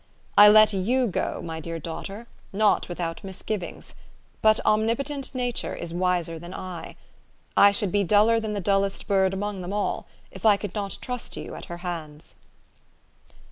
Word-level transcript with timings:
"I 0.35 0.49
let 0.49 0.73
you 0.73 1.05
go, 1.05 1.43
my 1.43 1.59
dear 1.59 1.77
daughter, 1.77 2.25
not 2.51 2.89
without 2.89 3.23
misgivings; 3.23 3.93
but 4.41 4.59
omnipotent 4.65 5.35
Nature 5.35 5.75
is 5.75 5.93
wiser 5.93 6.39
than 6.39 6.55
I. 6.55 6.95
I 7.55 7.71
should 7.71 7.91
be 7.91 8.03
duller 8.03 8.39
than 8.39 8.53
the 8.53 8.61
dullest 8.61 9.07
bird 9.07 9.31
among 9.31 9.61
them 9.61 9.73
all, 9.73 10.07
if 10.31 10.43
I 10.43 10.57
could 10.57 10.73
not 10.73 10.97
trust 11.01 11.37
you 11.37 11.53
at 11.53 11.65
her 11.65 11.77
hands." 11.85 12.33